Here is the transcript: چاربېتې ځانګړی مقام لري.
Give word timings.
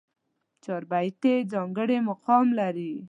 چاربېتې 0.63 1.33
ځانګړی 1.51 1.97
مقام 2.09 2.45
لري. 2.59 2.93